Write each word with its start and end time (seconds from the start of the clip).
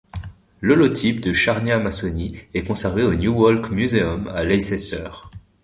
L'holotype 0.61 1.21
de 1.21 1.31
Charnia 1.31 1.77
masoni 1.77 2.35
est 2.55 2.63
conservé 2.63 3.03
au 3.03 3.13
New 3.13 3.35
Walk 3.39 3.69
Museum 3.69 4.29
à 4.29 4.43
Leicester. 4.43 5.11